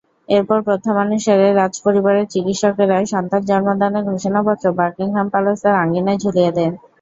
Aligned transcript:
এরপর 0.29 0.59
প্রথানুসারে 0.67 1.47
রাজপরিবারের 1.51 2.25
চিকিৎসকেরা 2.27 2.97
সন্তান 3.13 3.41
জন্মদানের 3.49 4.07
ঘোষণাপত্র 4.09 4.65
বাকিংহাম 4.79 5.27
প্যালেসের 5.33 5.73
আঙিনায় 5.83 6.21
ঝুলিয়ে 6.23 6.51
দেন। 6.57 6.71